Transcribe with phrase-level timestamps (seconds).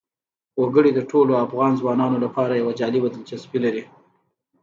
[0.61, 3.83] وګړي د ټولو افغان ځوانانو لپاره یوه جالبه دلچسپي لري.